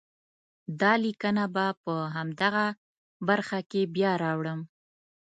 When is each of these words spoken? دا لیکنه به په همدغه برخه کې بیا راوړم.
دا 0.79 0.93
لیکنه 1.05 1.43
به 1.53 1.65
په 1.83 1.93
همدغه 2.15 2.65
برخه 3.27 3.59
کې 3.69 3.81
بیا 3.95 4.11
راوړم. 4.23 4.59